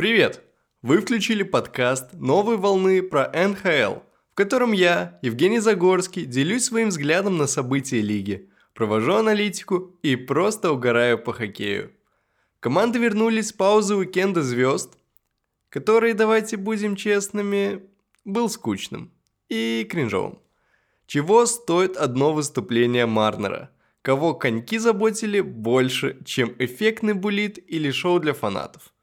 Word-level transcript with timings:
Привет! 0.00 0.42
Вы 0.80 1.02
включили 1.02 1.42
подкаст 1.42 2.14
«Новой 2.14 2.56
волны» 2.56 3.02
про 3.02 3.30
НХЛ, 3.34 4.00
в 4.32 4.34
котором 4.34 4.72
я, 4.72 5.18
Евгений 5.20 5.58
Загорский, 5.58 6.24
делюсь 6.24 6.64
своим 6.64 6.88
взглядом 6.88 7.36
на 7.36 7.46
события 7.46 8.00
лиги, 8.00 8.48
провожу 8.72 9.12
аналитику 9.12 9.98
и 10.02 10.16
просто 10.16 10.72
угораю 10.72 11.18
по 11.18 11.34
хоккею. 11.34 11.92
Команды 12.60 12.98
вернулись 12.98 13.48
с 13.48 13.52
паузы 13.52 13.94
уикенда 13.94 14.42
звезд, 14.42 14.96
который, 15.68 16.14
давайте 16.14 16.56
будем 16.56 16.96
честными, 16.96 17.82
был 18.24 18.48
скучным 18.48 19.12
и 19.50 19.86
кринжовым. 19.86 20.38
Чего 21.06 21.44
стоит 21.44 21.98
одно 21.98 22.32
выступление 22.32 23.04
Марнера? 23.04 23.70
Кого 24.00 24.32
коньки 24.32 24.78
заботили 24.78 25.42
больше, 25.42 26.16
чем 26.24 26.54
эффектный 26.58 27.12
булит 27.12 27.58
или 27.58 27.90
шоу 27.90 28.18
для 28.18 28.32
фанатов? 28.32 28.94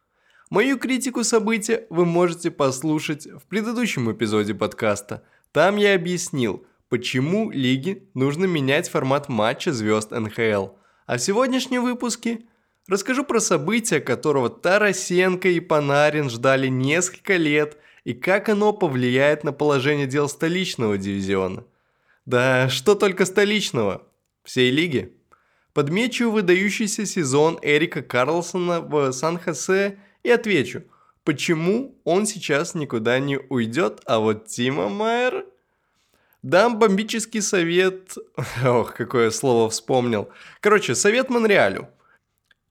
Мою 0.49 0.79
критику 0.79 1.25
события 1.25 1.85
вы 1.89 2.05
можете 2.05 2.51
послушать 2.51 3.27
в 3.27 3.45
предыдущем 3.47 4.09
эпизоде 4.09 4.53
подкаста. 4.53 5.23
Там 5.51 5.75
я 5.75 5.93
объяснил, 5.93 6.65
почему 6.87 7.51
лиге 7.51 8.03
нужно 8.13 8.45
менять 8.45 8.87
формат 8.87 9.27
матча 9.27 9.73
звезд 9.73 10.11
НХЛ. 10.11 10.69
А 11.05 11.17
в 11.17 11.19
сегодняшнем 11.19 11.83
выпуске 11.83 12.43
расскажу 12.87 13.25
про 13.25 13.41
события, 13.41 13.99
которого 13.99 14.49
Тарасенко 14.49 15.49
и 15.49 15.59
Панарин 15.59 16.29
ждали 16.29 16.67
несколько 16.67 17.35
лет 17.35 17.77
и 18.05 18.13
как 18.13 18.47
оно 18.47 18.71
повлияет 18.71 19.43
на 19.43 19.51
положение 19.51 20.07
дел 20.07 20.29
столичного 20.29 20.97
дивизиона. 20.97 21.65
Да 22.25 22.69
что 22.69 22.95
только 22.95 23.25
столичного, 23.25 24.07
всей 24.45 24.71
лиги. 24.71 25.13
Подмечу 25.73 26.31
выдающийся 26.31 27.05
сезон 27.05 27.59
Эрика 27.61 28.01
Карлсона 28.01 28.79
в 28.79 29.11
Сан-Хосе 29.11 29.99
и 30.27 30.29
отвечу, 30.29 30.83
почему 31.23 31.95
он 32.03 32.25
сейчас 32.25 32.75
никуда 32.75 33.17
не 33.19 33.37
уйдет, 33.37 34.01
а 34.05 34.19
вот 34.19 34.47
Тима 34.47 34.89
Майер... 34.89 35.45
Дам 36.43 36.77
бомбический 36.77 37.41
совет... 37.41 38.15
Ох, 38.65 38.93
какое 38.93 39.31
слово 39.31 39.69
вспомнил. 39.69 40.29
Короче, 40.59 40.95
совет 40.95 41.29
Монреалю. 41.29 41.87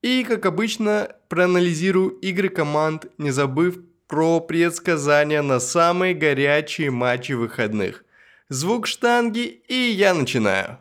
И, 0.02 0.22
как 0.24 0.44
обычно, 0.44 1.16
проанализирую 1.28 2.10
игры 2.20 2.50
команд, 2.50 3.06
не 3.16 3.30
забыв 3.30 3.78
про 4.06 4.40
предсказания 4.40 5.40
на 5.40 5.58
самые 5.58 6.14
горячие 6.14 6.90
матчи 6.90 7.32
выходных. 7.32 8.04
Звук 8.50 8.86
штанги, 8.86 9.62
и 9.66 9.74
я 9.74 10.12
начинаю. 10.12 10.78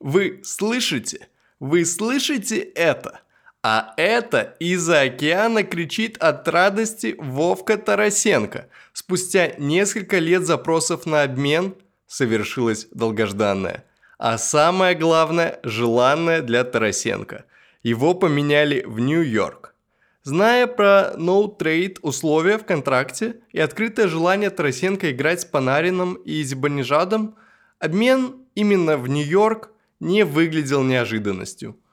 Вы 0.00 0.40
слышите? 0.44 1.28
Вы 1.60 1.84
слышите 1.86 2.58
это? 2.58 3.22
А 3.62 3.92
это 3.96 4.56
из-за 4.60 5.00
океана 5.00 5.64
кричит 5.64 6.16
от 6.18 6.46
радости 6.46 7.16
Вовка 7.18 7.76
Тарасенко. 7.76 8.68
Спустя 8.92 9.52
несколько 9.58 10.18
лет 10.18 10.46
запросов 10.46 11.06
на 11.06 11.22
обмен 11.22 11.74
совершилось 12.06 12.86
долгожданное. 12.92 13.84
А 14.16 14.38
самое 14.38 14.94
главное, 14.94 15.58
желанное 15.64 16.40
для 16.40 16.62
Тарасенко. 16.62 17.46
Его 17.82 18.14
поменяли 18.14 18.84
в 18.86 19.00
Нью-Йорк. 19.00 19.74
Зная 20.22 20.66
про 20.68 21.14
no 21.16 21.56
trade 21.58 21.98
условия 22.02 22.58
в 22.58 22.64
контракте 22.64 23.36
и 23.50 23.58
открытое 23.58 24.06
желание 24.06 24.50
Тарасенко 24.50 25.10
играть 25.10 25.40
с 25.40 25.44
Панарином 25.44 26.14
и 26.14 26.42
Зибанижадом, 26.42 27.36
обмен 27.80 28.36
именно 28.54 28.96
в 28.98 29.08
Нью-Йорк 29.08 29.70
не 29.98 30.24
выглядел 30.24 30.84
неожиданностью– 30.84 31.76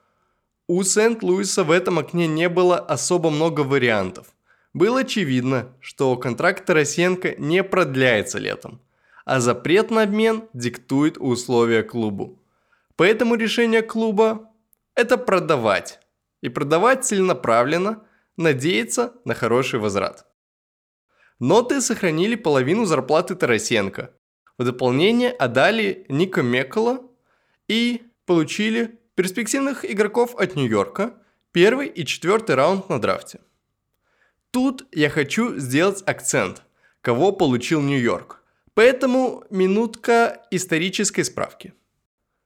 у 0.67 0.83
Сент-Луиса 0.83 1.63
в 1.63 1.71
этом 1.71 1.99
окне 1.99 2.27
не 2.27 2.49
было 2.49 2.77
особо 2.77 3.29
много 3.29 3.61
вариантов. 3.61 4.27
Было 4.73 5.01
очевидно, 5.01 5.73
что 5.79 6.15
контракт 6.17 6.65
Тарасенко 6.65 7.35
не 7.37 7.63
продляется 7.63 8.39
летом, 8.39 8.81
а 9.23 9.39
запрет 9.39 9.91
на 9.91 10.03
обмен 10.03 10.49
диктует 10.53 11.17
условия 11.17 11.83
клубу. 11.83 12.41
Поэтому 12.95 13.35
решение 13.35 13.81
клуба– 13.81 14.51
это 14.95 15.17
продавать. 15.17 15.99
И 16.41 16.49
продавать 16.49 17.05
целенаправленно, 17.05 18.03
надеяться 18.37 19.13
на 19.23 19.33
хороший 19.33 19.79
возврат. 19.79 20.25
Ноты 21.39 21.81
сохранили 21.81 22.35
половину 22.35 22.85
зарплаты 22.85 23.35
Тарасенко. 23.35 24.11
В 24.57 24.63
дополнение 24.63 25.31
отдали 25.31 26.05
Ника 26.09 26.41
Мекола 26.41 26.99
и 27.67 28.03
получили 28.25 28.99
перспективных 29.15 29.89
игроков 29.89 30.35
от 30.35 30.55
Нью-Йорка, 30.55 31.13
первый 31.51 31.87
и 31.87 32.05
четвертый 32.05 32.55
раунд 32.55 32.89
на 32.89 32.99
драфте. 32.99 33.39
Тут 34.51 34.85
я 34.91 35.09
хочу 35.09 35.57
сделать 35.57 36.03
акцент, 36.05 36.63
кого 37.01 37.31
получил 37.31 37.81
Нью-Йорк. 37.81 38.41
Поэтому 38.73 39.45
минутка 39.49 40.41
исторической 40.51 41.23
справки. 41.23 41.73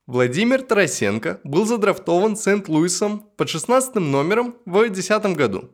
Владимир 0.06 0.62
Тарасенко 0.62 1.40
был 1.44 1.66
задрафтован 1.66 2.36
Сент-Луисом 2.36 3.20
под 3.36 3.50
16 3.50 3.96
номером 3.96 4.56
в 4.66 4.74
2010 4.74 5.36
году 5.36 5.72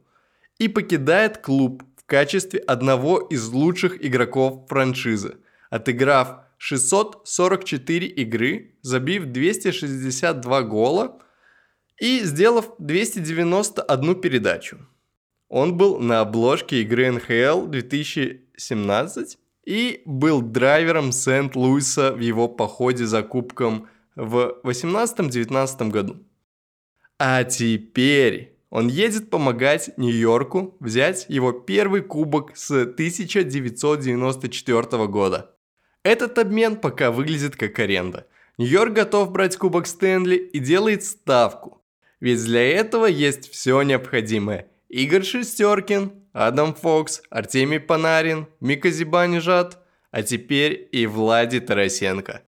и 0.58 0.68
покидает 0.68 1.38
клуб 1.38 1.84
в 1.98 2.06
качестве 2.06 2.60
одного 2.60 3.20
из 3.20 3.48
лучших 3.48 4.04
игроков 4.04 4.68
франшизы, 4.68 5.38
отыграв 5.70 6.45
644 6.58 8.08
игры, 8.08 8.76
забив 8.82 9.26
262 9.26 10.62
гола 10.64 11.20
и 12.00 12.20
сделав 12.20 12.72
291 12.80 14.22
передачу. 14.22 14.80
Он 15.50 15.76
был 15.78 16.00
на 16.00 16.22
обложке 16.22 16.82
игры 16.82 17.12
НХЛ 17.12 17.68
2017 17.68 19.38
и 19.66 20.02
был 20.06 20.42
драйвером 20.42 21.12
Сент-Луиса 21.12 22.14
в 22.14 22.20
его 22.20 22.48
походе 22.48 23.06
за 23.06 23.22
кубком 23.24 23.90
в 24.16 24.60
18-19 24.64 25.90
году. 25.90 26.24
А 27.18 27.44
теперь 27.44 28.58
он 28.70 28.88
едет 28.88 29.30
помогать 29.30 29.92
Нью-Йорку 29.98 30.78
взять 30.80 31.26
его 31.30 31.52
первый 31.52 32.02
кубок 32.02 32.58
с 32.58 32.72
1994 32.72 35.08
года– 35.08 35.52
этот 36.06 36.38
обмен 36.38 36.76
пока 36.78 37.12
выглядит 37.12 37.56
как 37.56 37.80
аренда. 37.80 38.28
Нью-Йорк 38.60 38.94
готов 38.94 39.32
брать 39.32 39.58
Кубок 39.58 39.88
Стэнли 39.88 40.36
и 40.36 40.60
делает 40.60 41.04
ставку. 41.04 41.84
Ведь 42.20 42.46
для 42.46 42.64
этого 42.64 43.08
есть 43.08 43.52
все 43.52 43.82
необходимое. 43.82 44.68
Игорь 44.88 45.24
Шестеркин, 45.24 46.14
Адам 46.32 46.76
Фокс, 46.76 47.24
Артемий 47.32 47.80
Панарин, 47.80 48.48
Мика 48.60 48.92
Зибанижат, 48.92 49.80
а 50.12 50.22
теперь 50.22 50.88
и 50.92 51.08
Влади 51.08 51.60
Тарасенко. 51.60 52.44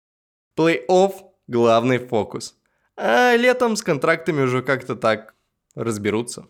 Плей-офф– 0.55 1.15
главный 1.49 1.99
фокус. 1.99 2.57
А 2.97 3.35
летом 3.37 3.75
с 3.75 3.83
контрактами 3.83 4.43
уже 4.43 4.63
как-то 4.63 4.97
так 4.97 5.35
разберутся. 5.75 6.47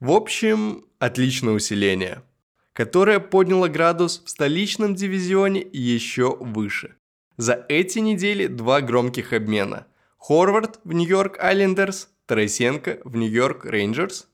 В 0.00 0.12
общем, 0.12 0.84
отличное 0.98 1.54
усиление– 1.54 2.22
которая 2.72 3.20
подняла 3.20 3.68
градус 3.68 4.22
в 4.24 4.30
столичном 4.30 4.94
дивизионе 4.94 5.66
еще 5.72 6.36
выше. 6.38 6.96
За 7.36 7.64
эти 7.68 7.98
недели 7.98 8.46
два 8.46 8.80
громких 8.80 9.32
обмена. 9.32 9.86
Хорват 10.18 10.80
в 10.84 10.92
Нью-Йорк 10.92 11.38
Айлендерс, 11.38 12.10
Тарасенко 12.26 13.00
в 13.04 13.16
Нью-Йорк 13.16 13.64
Рейнджерс. 13.64 14.28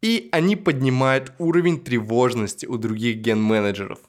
И 0.00 0.28
они 0.32 0.56
поднимают 0.56 1.32
уровень 1.38 1.82
тревожности 1.82 2.66
у 2.66 2.76
других 2.76 3.18
ген-менеджеров, 3.18 4.00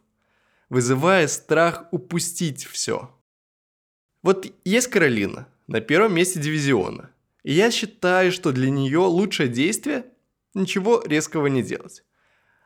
вызывая 0.69 1.27
страх 1.27 1.85
упустить 1.91 2.66
все. 2.66 3.12
Вот 4.22 4.47
есть 4.66 4.88
Каролина 4.88 5.47
на 5.67 5.81
первом 5.81 6.16
месте 6.16 6.39
дивизиона. 6.39 7.12
И 7.44 7.53
я 7.53 7.69
считаю, 7.69 8.31
что 8.31 8.51
для 8.51 8.69
нее 8.69 9.00
лучшее 9.00 9.50
действие– 9.50 10.06
ничего 10.56 11.03
резкого 11.06 11.47
не 11.47 11.62
делать. 11.62 12.03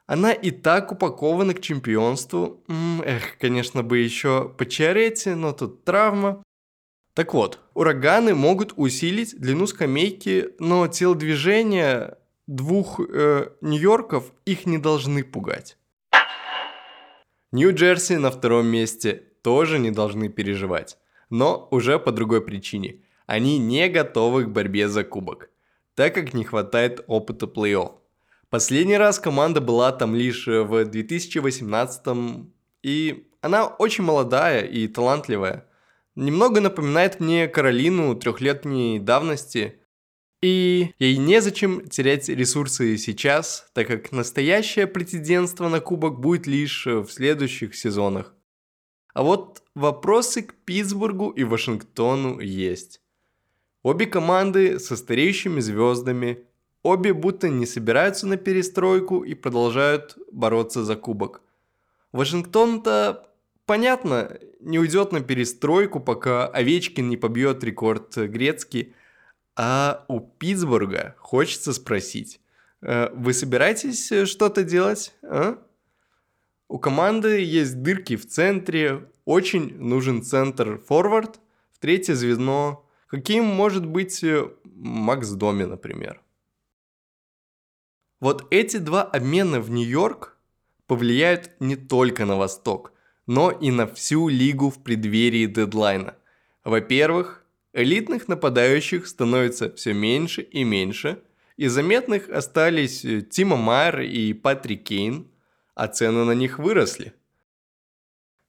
Она 0.09 0.31
и 0.31 0.49
так 0.49 0.91
упакована 0.91 1.53
к 1.53 1.61
чемпионству. 1.61 2.63
Эх, 3.05 3.37
конечно 3.37 3.83
бы 3.83 3.99
еще 3.99 4.49
по 4.49 4.65
но 5.35 5.53
тут 5.53 5.83
травма. 5.83 6.43
Так 7.13 7.35
вот, 7.35 7.59
ураганы 7.75 8.33
могут 8.33 8.73
усилить 8.75 9.39
длину 9.39 9.67
скамейки, 9.67 10.55
но 10.57 10.87
телодвижения 10.87 12.17
двух 12.47 12.99
э, 12.99 13.51
Нью-Йорков 13.61 14.33
их 14.45 14.65
не 14.65 14.79
должны 14.79 15.23
пугать. 15.23 15.77
Нью-Джерси 17.51 18.17
на 18.17 18.31
втором 18.31 18.65
месте 18.65 19.13
тоже 19.43 19.77
не 19.77 19.91
должны 19.91 20.27
переживать, 20.29 20.97
но 21.29 21.67
уже 21.69 21.99
по 21.99 22.11
другой 22.11 22.41
причине. 22.41 23.03
Они 23.27 23.59
не 23.59 23.87
готовы 23.89 24.45
к 24.45 24.49
борьбе 24.49 24.89
за 24.89 25.03
кубок, 25.03 25.51
так 25.93 26.15
как 26.15 26.33
не 26.33 26.45
хватает 26.45 27.03
опыта 27.05 27.45
плей-офф. 27.45 27.99
Последний 28.49 28.97
раз 28.97 29.19
команда 29.19 29.61
была 29.61 29.91
там 29.91 30.15
лишь 30.15 30.47
э, 30.47 30.63
в 30.63 30.85
2018 30.85 32.47
и 32.81 33.27
она 33.41 33.67
очень 33.67 34.03
молодая 34.03 34.63
и 34.65 34.87
талантливая. 34.87 35.65
Немного 36.15 36.59
напоминает 36.59 37.19
мне 37.19 37.47
Каролину 37.47 38.15
трехлетней 38.15 38.99
давности. 38.99 39.75
И 40.41 40.93
ей 40.99 41.17
незачем 41.17 41.87
терять 41.87 42.29
ресурсы 42.29 42.97
сейчас, 42.97 43.67
так 43.73 43.87
как 43.87 44.11
настоящее 44.11 44.87
претендентство 44.87 45.67
на 45.67 45.81
кубок 45.81 46.19
будет 46.19 46.47
лишь 46.47 46.85
в 46.85 47.09
следующих 47.09 47.75
сезонах. 47.75 48.33
А 49.13 49.23
вот 49.23 49.63
вопросы 49.75 50.43
к 50.43 50.53
Питтсбургу 50.53 51.29
и 51.31 51.43
Вашингтону 51.43 52.39
есть. 52.39 53.01
Обе 53.83 54.05
команды 54.05 54.79
со 54.79 54.95
стареющими 54.95 55.59
звездами, 55.59 56.45
обе 56.83 57.13
будто 57.13 57.49
не 57.49 57.65
собираются 57.65 58.27
на 58.27 58.37
перестройку 58.37 59.23
и 59.23 59.33
продолжают 59.33 60.17
бороться 60.31 60.83
за 60.83 60.95
кубок. 60.95 61.41
Вашингтон-то, 62.11 63.29
понятно, 63.65 64.39
не 64.59 64.79
уйдет 64.79 65.11
на 65.11 65.21
перестройку, 65.21 65.99
пока 65.99 66.47
Овечкин 66.47 67.09
не 67.09 67.17
побьет 67.17 67.63
рекорд 67.63 68.15
Грецкий, 68.17 68.93
а 69.55 70.05
у 70.07 70.19
Питтсбурга 70.21 71.15
хочется 71.19 71.73
спросить, 71.73 72.39
э, 72.81 73.09
вы 73.13 73.33
собираетесь 73.33 74.11
что-то 74.27 74.63
делать? 74.63 75.13
А? 75.21 75.57
У 76.69 76.79
команды 76.79 77.41
есть 77.41 77.81
дырки 77.81 78.15
в 78.15 78.25
центре, 78.27 79.09
очень 79.25 79.77
нужен 79.77 80.23
центр-форвард, 80.23 81.39
в 81.71 81.79
третье 81.79 82.15
звено. 82.15 82.85
Каким 83.07 83.43
может 83.43 83.85
быть 83.85 84.23
э, 84.23 84.49
Макс 84.63 85.29
Доми, 85.29 85.63
например? 85.63 86.21
Вот 88.19 88.47
эти 88.51 88.77
два 88.77 89.03
обмена 89.03 89.61
в 89.61 89.69
Нью-Йорк 89.69 90.37
повлияют 90.87 91.51
не 91.59 91.75
только 91.75 92.25
на 92.25 92.35
Восток, 92.37 92.93
но 93.27 93.51
и 93.51 93.71
на 93.71 93.87
всю 93.87 94.27
лигу 94.27 94.69
в 94.69 94.83
преддверии 94.83 95.45
дедлайна. 95.45 96.15
Во-первых, 96.63 97.45
Элитных 97.73 98.27
нападающих 98.27 99.07
становится 99.07 99.71
все 99.73 99.93
меньше 99.93 100.41
и 100.41 100.63
меньше, 100.63 101.21
и 101.55 101.67
заметных 101.67 102.27
остались 102.29 103.05
э, 103.05 103.21
Тима 103.21 103.57
Майер 103.57 104.01
и 104.01 104.33
Патрик 104.33 104.85
Кейн, 104.85 105.27
а 105.75 105.87
цены 105.87 106.25
на 106.25 106.31
них 106.31 106.57
выросли. 106.57 107.13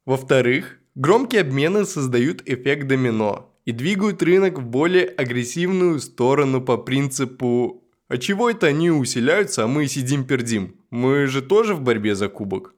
Во-вторых, 0.07 0.79
громкие 0.95 1.43
обмены 1.43 1.85
создают 1.85 2.43
эффект 2.49 2.87
домино 2.87 3.55
и 3.67 3.73
двигают 3.73 4.23
рынок 4.23 4.59
в 4.59 4.65
более 4.65 5.07
агрессивную 5.07 6.01
сторону 6.01 6.63
по 6.63 6.79
принципу 6.79 7.80
«А 8.11 8.19
чего 8.19 8.51
это 8.51 8.67
они 8.67 8.91
усиляются, 8.91 9.63
а 9.63 9.69
мы 9.69 9.87
сидим-пердим? 9.87 10.75
Мы 10.91 11.29
же 11.29 11.43
тоже 11.43 11.75
в 11.75 11.81
борьбе 11.81 12.17
за 12.17 12.29
кубок». 12.29 12.75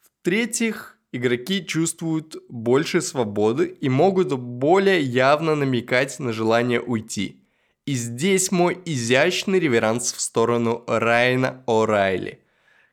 В-третьих, 0.00 0.96
игроки 1.10 1.66
чувствуют 1.66 2.36
больше 2.48 3.00
свободы 3.00 3.76
и 3.80 3.88
могут 3.88 4.32
более 4.38 5.00
явно 5.00 5.56
намекать 5.56 6.20
на 6.20 6.32
желание 6.32 6.80
уйти. 6.80 7.42
И 7.86 7.94
здесь 7.94 8.52
мой 8.52 8.78
изящный 8.84 9.58
реверанс 9.58 10.12
в 10.12 10.20
сторону 10.20 10.84
Райна 10.86 11.64
О'Райли. 11.66 12.38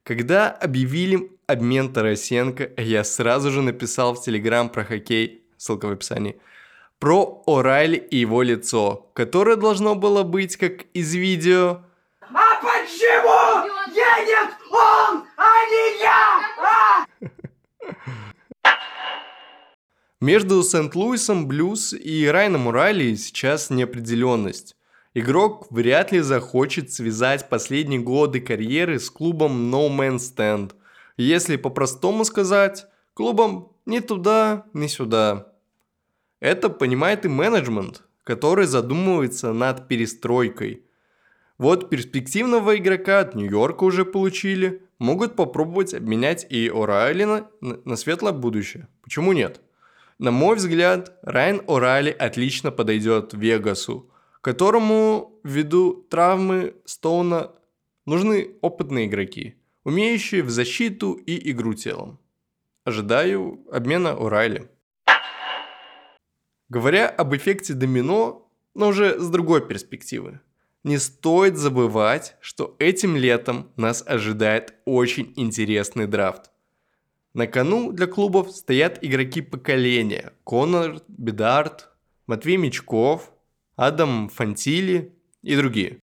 Когда 0.02 0.50
объявили 0.50 1.30
обмен 1.46 1.94
Тарасенко, 1.94 2.72
я 2.78 3.04
сразу 3.04 3.52
же 3.52 3.62
написал 3.62 4.16
в 4.16 4.24
Телеграм 4.24 4.70
про 4.70 4.86
хоккей, 4.86 5.44
ссылка 5.58 5.88
в 5.88 5.92
описании, 5.92 6.40
про 7.06 7.44
О'Райли 7.46 7.98
и 7.98 8.18
его 8.18 8.42
лицо, 8.42 9.12
которое 9.13 9.57
должно 9.57 9.94
было 9.94 10.24
быть 10.24 10.57
как 10.57 10.86
из 10.96 11.13
видео. 11.13 11.84
А 12.19 12.56
почему 12.60 13.68
едет 13.90 14.56
он, 14.72 15.24
а 15.38 15.52
не 15.69 16.02
я? 16.02 16.42
А? 16.63 17.06
Между 20.19 20.63
Сент-Луисом 20.63 21.48
Блюз 21.48 21.94
и 21.94 22.25
Райном 22.25 22.66
Урайли 22.66 23.13
сейчас 23.13 23.69
неопределенность. 23.69 24.75
Игрок 25.13 25.68
вряд 25.69 26.12
ли 26.12 26.22
захочет 26.22 26.92
связать 26.92 27.50
последние 27.50 28.00
годы 28.00 28.40
карьеры 28.40 29.00
с 29.00 29.12
клубом 29.12 29.72
No 29.72 29.96
Man's 29.96 30.34
Stand. 30.36 30.72
Если 31.18 31.57
по-простому 31.57 32.25
сказать, 32.25 32.88
клубом 33.13 33.74
ни 33.86 34.00
туда, 34.00 34.66
ни 34.74 34.88
сюда. 34.88 35.52
Это 36.45 36.69
понимает 36.69 37.25
и 37.25 37.27
менеджмент, 37.27 38.03
который 38.24 38.68
задумывается 38.68 39.51
над 39.51 39.88
перестройкой. 39.88 40.83
Вот 41.57 41.89
перспективного 41.89 42.77
игрока 42.77 43.21
от 43.21 43.33
Нью-Йорка 43.33 43.83
уже 43.83 44.06
получили, 44.06 44.83
могут 45.00 45.36
попробовать 45.36 45.95
обменять 45.95 46.45
и 46.51 46.68
О'Райли 46.68 47.25
на, 47.62 47.80
на 47.83 47.95
светлое 47.95 48.31
будущее. 48.31 48.88
Почему 49.01 49.33
нет? 49.33 49.59
На 50.19 50.30
мой 50.30 50.57
взгляд, 50.57 51.18
Райан 51.24 51.62
О'Райли 51.65 52.12
отлично 52.12 52.69
подойдет 52.69 53.33
Вегасу, 53.33 54.12
которому 54.42 55.39
ввиду 55.44 56.06
травмы 56.12 56.75
Стоуна 56.86 57.53
нужны 58.06 58.51
опытные 58.62 59.07
игроки, 59.07 59.56
умеющие 59.83 60.44
в 60.44 60.51
защиту 60.51 61.13
и 61.13 61.50
игру 61.50 61.74
телом. 61.74 62.19
Ожидаю 62.83 63.65
обмена 63.71 64.09
О'Райли. 64.09 64.69
Говоря 66.70 67.08
об 67.10 67.36
эффекте 67.36 67.74
домино, 67.74 68.50
но 68.74 68.88
уже 68.88 69.20
с 69.20 69.30
другой 69.30 69.66
перспективы. 69.66 70.40
Не 70.84 70.98
стоит 70.98 71.58
забывать, 71.58 72.36
что 72.42 72.76
этим 72.80 73.16
летом 73.16 73.72
нас 73.76 74.04
ожидает 74.06 74.76
очень 74.86 75.34
интересный 75.36 76.08
драфт. 76.08 76.52
На 77.34 77.48
кону 77.48 77.92
для 77.92 78.08
клубов 78.08 78.52
стоят 78.52 79.04
игроки 79.04 79.42
поколения. 79.42 80.34
Конор, 80.44 81.02
Бедарт, 81.08 81.90
Матвей 82.28 82.58
Мечков, 82.58 83.32
Адам 83.76 84.30
Фантили 84.30 85.14
и 85.42 85.56
другие. 85.56 86.00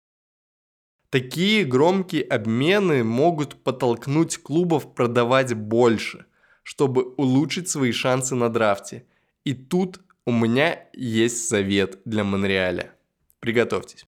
Такие 1.11 1.65
громкие 1.65 2.23
обмены 2.23 3.03
могут 3.03 3.63
подтолкнуть 3.63 4.39
клубов 4.39 4.95
продавать 4.95 5.55
больше, 5.55 6.27
чтобы 6.63 7.15
улучшить 7.17 7.69
свои 7.69 7.93
шансы 7.93 8.35
на 8.35 8.49
драфте. 8.49 9.07
И 9.45 9.55
тут 9.55 10.01
у 10.27 10.33
меня 10.33 10.89
есть 10.93 11.49
совет 11.49 12.01
для 12.05 12.25
Монреаля. 12.25 12.93
Приготовьтесь. 13.39 14.07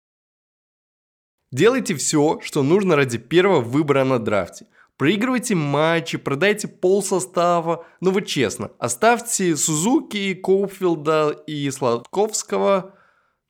Делайте 1.51 1.95
все, 1.97 2.41
что 2.41 2.63
нужно 2.63 2.95
ради 2.97 3.19
первого 3.19 3.61
выбора 3.61 4.05
на 4.05 4.19
драфте. 4.19 4.67
Проигрывайте 4.97 5.57
матчи, 5.57 6.19
продайте 6.19 6.69
пол 6.69 7.03
состава. 7.03 7.85
Ну 8.01 8.13
вы 8.13 8.23
честно, 8.23 8.71
оставьте 8.79 9.57
Сузуки, 9.57 10.35
Коуфилда 10.35 11.31
и 11.49 11.69
Сладковского. 11.71 12.95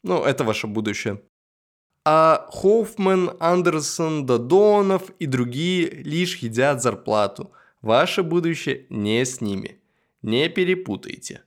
Ну, 0.03 0.25
это 0.25 0.45
ваше 0.45 0.67
будущее. 0.67 1.23
А 2.07 2.47
Хоффман, 2.51 3.37
Андерсон, 3.41 4.25
Додонов 4.25 5.11
и 5.19 5.27
другие 5.27 5.91
лишь 5.91 6.37
едят 6.37 6.83
зарплату. 6.83 7.53
Ваше 7.83 8.23
будущее 8.23 8.87
не 8.89 9.25
с 9.25 9.43
ними. 9.43 9.83
Не 10.23 10.49
перепутайте. 10.49 11.43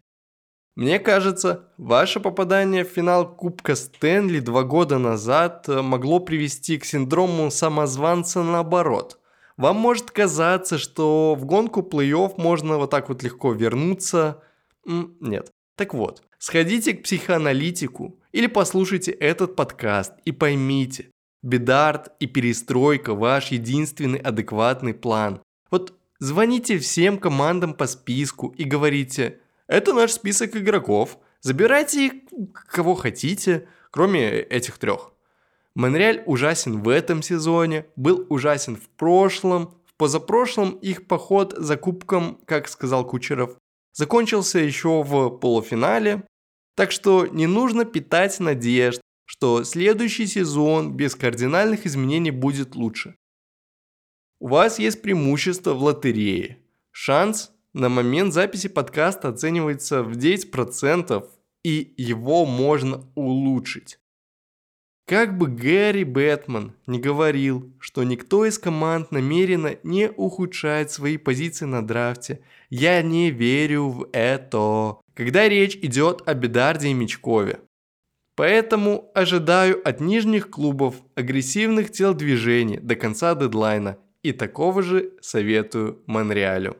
Мне 0.77 1.00
кажется, 1.00 1.65
ваше 1.77 2.22
попадание 2.22 2.86
в 2.86 2.88
финал 2.88 3.36
Кубка 3.36 3.75
Стэнли 3.75 4.39
два 4.39 4.63
года 4.63 4.98
назад 4.98 5.67
могло 5.67 6.19
привести 6.19 6.77
к 6.77 6.86
синдрому 6.86 7.51
самозванца 7.51 8.43
наоборот– 8.43 9.19
вам 9.57 9.77
может 9.77 10.12
казаться, 10.12 10.77
что 10.77 11.36
в 11.36 11.46
гонку 11.46 11.81
плей-офф 11.81 12.36
можно 12.38 12.77
вот 12.77 12.91
так 12.91 13.10
вот 13.10 13.24
легко 13.24 13.53
вернуться. 13.53 14.43
Нет. 14.86 15.51
Так 15.75 15.96
вот, 15.96 16.22
сходите 16.38 16.93
к 16.93 17.03
психоаналитику 17.03 18.19
или 18.31 18.46
послушайте 18.46 19.12
этот 19.12 19.55
подкаст 19.55 20.13
и 20.25 20.31
поймите, 20.31 21.10
бедарт 21.41 22.12
и 22.19 22.27
перестройка– 22.27 23.13
ваш 23.15 23.48
единственный 23.48 24.19
адекватный 24.19 24.93
план. 24.93 25.41
Вот 25.72 25.93
звоните 26.19 26.77
всем 26.77 27.17
командам 27.17 27.74
по 27.74 27.88
списку 27.88 28.53
и 28.57 28.63
говорите, 28.63 29.39
это 29.67 29.93
наш 29.93 30.12
список 30.12 30.55
игроков, 30.55 31.19
забирайте 31.41 32.24
кого 32.53 32.95
хотите, 32.95 33.67
кроме 33.91 34.39
этих 34.41 34.77
трех. 34.77 35.13
Монреаль 35.75 36.24
ужасен 36.25 36.81
в 36.81 36.89
этом 36.89 37.21
сезоне, 37.21 37.86
был 37.95 38.25
ужасен 38.29 38.75
в 38.75 38.89
прошлом, 38.89 39.75
в 39.86 39.93
позапрошлом 39.95 40.71
их 40.71 41.07
поход 41.07 41.53
за 41.55 41.77
кубком, 41.77 42.39
как 42.45 42.67
сказал 42.67 43.05
Кучеров, 43.05 43.57
закончился 43.93 44.59
еще 44.59 45.03
в 45.03 45.29
полуфинале, 45.38 46.24
так 46.75 46.91
что 46.91 47.27
не 47.27 47.47
нужно 47.47 47.86
питать 47.86 48.39
надежд, 48.39 49.01
что 49.25 49.63
следующий 49.63 50.25
сезон 50.25 50.95
без 50.95 51.15
кардинальных 51.15 51.86
изменений 51.86 52.31
будет 52.31 52.75
лучше. 52.75 53.15
У 54.39 54.47
вас 54.47 54.79
есть 54.79 55.01
преимущество 55.01 55.74
в 55.74 55.83
лотерее. 55.83 56.59
Шанс 56.91 57.51
на 57.77 57.89
момент 57.89 58.34
записи 58.34 58.69
подкаста 58.69 59.29
оценивается 59.29 60.03
в 60.03 60.17
10%, 60.17 61.24
и 61.63 61.93
его 61.98 62.46
можно 62.46 63.03
улучшить. 63.15 64.00
Как 65.05 65.38
бы 65.38 65.48
Гэри 65.48 66.03
Бэтмен 66.03 66.74
не 66.86 67.00
говорил, 67.00 67.72
что 67.79 68.03
никто 68.03 68.46
из 68.46 68.57
команд 68.57 69.12
намеренно 69.12 69.77
не 69.84 70.10
ухудшает 70.10 70.91
свои 70.91 71.17
позиции 71.17 71.65
на 71.65 71.86
драфте, 71.86 72.41
я 72.69 73.01
не 73.01 73.31
верю 73.31 73.88
в 73.89 74.10
это. 74.12 74.98
Когда 75.13 75.48
речь 75.48 75.75
идет 75.77 76.24
о 76.25 76.34
Бедарде 76.34 76.89
и 76.89 76.93
Мечкове. 76.93 77.60
Поэтому 78.36 79.10
ожидаю 79.13 79.88
от 79.88 80.01
нижних 80.01 80.50
клубов 80.50 80.96
агрессивных 81.15 81.91
телодвижений 81.91 82.77
до 82.77 82.96
конца 82.96 83.34
дедлайна 83.34 83.98
и 84.24 84.31
такого 84.34 84.84
же 84.84 85.13
советую 85.22 86.03
Монреалю. 86.05 86.75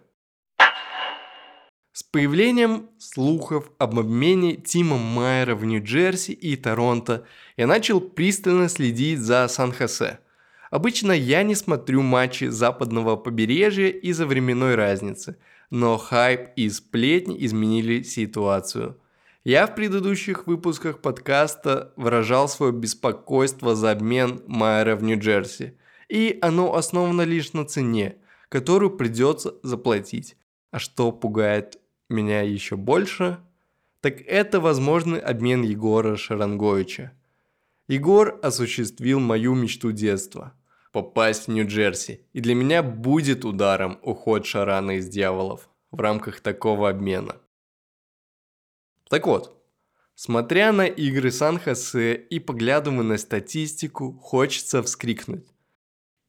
С 1.98 2.04
появлением 2.04 2.92
слухов 3.00 3.72
об 3.80 3.98
обмене 3.98 4.56
Тима 4.56 5.00
Майера 5.00 5.56
в 5.56 5.66
Нью-Джерси 5.66 6.32
и 6.32 6.56
Торонто 6.56 7.26
я 7.58 7.66
начал 7.66 8.00
пристально 8.00 8.70
следить 8.70 9.20
за 9.20 9.48
Сан-Хосе. 9.48 10.20
Обычно 10.70 11.12
я 11.12 11.42
не 11.42 11.56
смотрю 11.56 12.04
матчи 12.04 12.50
западного 12.50 13.16
побережья 13.16 13.88
из-за 13.88 14.28
временной 14.28 14.76
разницы, 14.76 15.38
но 15.72 15.98
хайп 15.98 16.52
и 16.56 16.70
сплетни 16.70 17.36
изменили 17.44 18.04
ситуацию. 18.04 19.02
Я 19.44 19.66
в 19.66 19.74
предыдущих 19.74 20.46
выпусках 20.46 21.02
подкаста 21.02 21.94
выражал 21.96 22.48
свое 22.48 22.74
беспокойство 22.74 23.76
за 23.76 23.90
обмен 23.90 24.44
Майера 24.46 24.96
в 24.96 25.02
Нью-Джерси, 25.02 25.74
и 26.10 26.38
оно 26.44 26.76
основано 26.76 27.24
лишь 27.24 27.54
на 27.54 27.66
цене, 27.66 28.18
которую 28.50 28.92
придется 28.98 29.56
заплатить. 29.64 30.38
А 30.70 30.78
что 30.78 31.12
пугает 31.12 31.80
меня 32.10 32.42
еще 32.42 32.76
больше, 32.76 33.40
так 34.02 34.22
это 34.22 34.60
возможный 34.60 35.20
обмен 35.20 35.64
Егора 35.64 36.16
Шаранговича. 36.16 37.12
Егор 37.88 38.40
осуществил 38.42 39.20
мою 39.20 39.56
мечту 39.56 39.92
детства– 39.92 40.54
попасть 40.98 41.46
в 41.46 41.52
Нью-Джерси, 41.52 42.26
и 42.34 42.42
для 42.42 42.56
меня 42.56 42.82
будет 42.82 43.46
ударом 43.46 44.00
уход 44.02 44.48
Шарана 44.48 44.98
из 44.98 45.08
Дьяволов 45.08 45.70
в 45.92 46.00
рамках 46.00 46.40
такого 46.40 46.90
обмена. 46.90 47.38
Так 49.08 49.28
вот, 49.28 49.64
смотря 50.16 50.72
на 50.72 50.88
игры 50.88 51.32
Сан-Хосе 51.32 52.16
и 52.16 52.40
поглядывая 52.40 53.04
на 53.04 53.20
статистику, 53.20 54.14
хочется 54.14 54.82
вскрикнуть. 54.82 55.48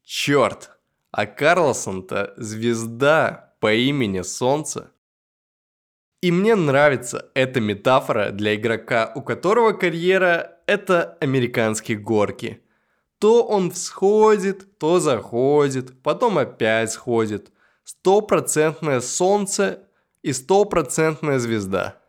Черт, 0.03 0.77
а 1.09 1.25
Карлсон-то 1.25 2.35
звезда 2.37 3.55
по 3.59 3.73
имени 3.73 4.21
Солнце. 4.21 4.91
И 6.21 6.31
мне 6.31 6.55
нравится 6.55 7.31
эта 7.33 7.61
метафора 7.61 8.31
для 8.31 8.55
игрока, 8.55 9.11
у 9.15 9.21
которого 9.21 9.71
карьера– 9.71 10.57
это 10.67 11.17
американские 11.21 11.97
горки. 11.97 12.61
То 13.19 13.43
он 13.43 13.71
всходит, 13.71 14.77
то 14.77 14.99
заходит, 14.99 16.01
потом 16.03 16.37
опять 16.37 16.91
сходит. 16.91 17.51
Стопроцентное 17.85 18.99
солнце 18.99 19.87
и 20.21 20.33
стопроцентная 20.33 21.39
звезда. 21.39 22.01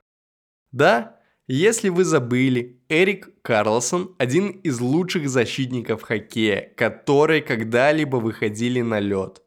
Да, 0.72 1.20
если 1.46 1.88
вы 1.88 2.04
забыли, 2.04 2.82
Эрик 2.88 3.42
Карлсон– 3.42 4.14
один 4.18 4.50
из 4.50 4.80
лучших 4.80 5.28
защитников 5.28 6.02
хоккея, 6.02 6.72
которые 6.76 7.42
когда-либо 7.42 8.16
выходили 8.16 8.80
на 8.80 8.98
лед. 8.98 9.42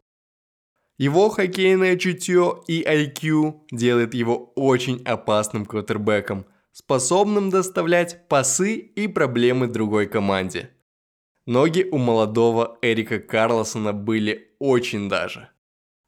Его 0.96 1.28
хоккейное 1.28 1.96
чутье 1.96 2.62
и 2.68 2.82
IQ 2.82 3.60
делает 3.70 4.14
его 4.14 4.52
очень 4.54 5.02
опасным 5.04 5.66
квотербеком, 5.66 6.46
способным 6.72 7.50
доставлять 7.50 8.28
пасы 8.28 8.76
и 8.76 9.08
проблемы 9.08 9.66
другой 9.66 10.06
команде. 10.06 10.70
Ноги 11.46 11.86
у 11.90 11.98
молодого 11.98 12.78
Эрика 12.80 13.18
Карлосона 13.18 13.92
были 13.92 14.54
очень 14.58 15.08
даже. 15.08 15.50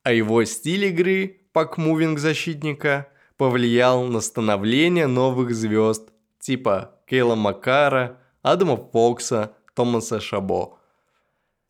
А 0.03 0.13
его 0.13 0.45
стиль 0.45 0.87
игры, 0.87 1.41
пакмувинг 1.53 2.19
защитника, 2.19 3.09
повлиял 3.37 4.05
на 4.05 4.21
становление 4.21 5.09
новых 5.09 5.55
звезд 5.55 6.11
типа 6.39 7.01
Кейла 7.07 7.35
Макара, 7.35 8.21
Адама 8.43 8.77
Фокса, 8.77 9.57
Томаса 9.75 10.21
Шабо. 10.21 10.79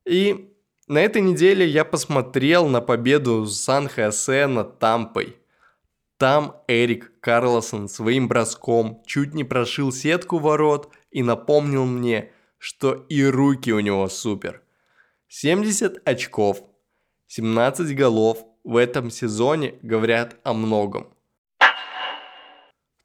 И 0.05 0.55
на 0.87 0.99
этой 0.99 1.21
неделе 1.21 1.67
я 1.67 1.85
посмотрел 1.85 2.69
на 2.69 2.81
победу 2.81 3.47
Сан-Хосе 3.47 4.47
над 4.47 4.79
Тампой. 4.79 5.37
Там 6.17 6.63
Эрик 6.69 7.13
Карлосон 7.21 7.89
своим 7.89 8.29
броском 8.29 9.03
чуть 9.05 9.35
не 9.35 9.45
прошил 9.45 9.93
сетку 9.93 10.39
ворот 10.39 10.91
и 11.11 11.23
напомнил 11.23 11.85
мне, 11.85 12.31
что 12.59 12.95
и 13.09 13.25
руки 13.25 13.73
у 13.73 13.81
него 13.81 14.09
супер. 14.09 14.63
70 15.29 16.09
очков, 16.09 16.63
17 17.27 17.95
голов 17.95 18.45
в 18.63 18.77
этом 18.77 19.11
сезоне 19.11 19.75
говорят 19.83 20.37
о 20.45 20.55
многом. 20.55 21.13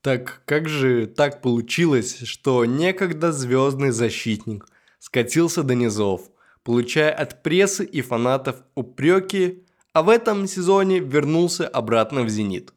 Так 0.02 0.44
как 0.46 0.70
же 0.70 1.08
так 1.08 1.42
получилось, 1.42 2.20
что 2.26 2.66
некогда 2.66 3.32
звездный 3.32 3.92
защитник 3.92 4.68
скатился 5.00 5.64
до 5.64 5.74
низов– 5.74 6.22
получая 6.64 7.12
от 7.12 7.44
прессы 7.44 7.84
и 7.86 8.02
фанатов 8.02 8.64
упреки, 8.76 9.66
а 9.94 10.04
в 10.04 10.10
этом 10.10 10.48
сезоне 10.48 11.00
вернулся 11.00 11.68
обратно 11.68 12.24
в 12.24 12.30
«Зенит». 12.30 12.74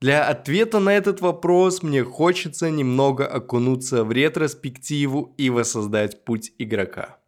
Для 0.00 0.26
ответа 0.28 0.80
на 0.80 0.90
этот 0.90 1.20
вопрос 1.20 1.84
мне 1.84 2.02
хочется 2.02 2.70
немного 2.70 3.24
окунуться 3.24 4.02
в 4.02 4.10
ретроспективу 4.10 5.32
и 5.38 5.48
воссоздать 5.48 6.24
путь 6.24 6.52
игрока. 6.58 7.20